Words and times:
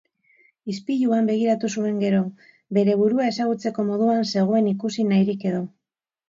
Ispiluan 0.71 1.27
begiratu 1.31 1.69
zuen 1.81 1.99
gero, 2.03 2.21
bere 2.77 2.95
burua 3.03 3.27
ezagutzeko 3.33 3.87
moduan 3.91 4.27
zegoen 4.33 4.71
ikusi 4.73 5.07
nahirik 5.13 5.47
edo. 5.53 5.63